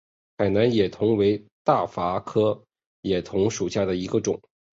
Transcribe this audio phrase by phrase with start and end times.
[0.39, 2.59] 海南野桐为大戟科
[3.03, 4.41] 野桐属下的一个种。